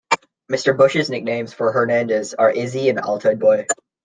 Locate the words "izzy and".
2.49-2.97